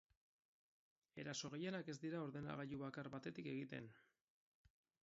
[1.23, 3.93] Eraso gehienak ez dira ordenagailu bakar batetik egiten.